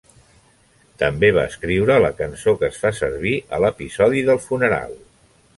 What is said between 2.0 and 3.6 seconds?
la cançó que es fa servir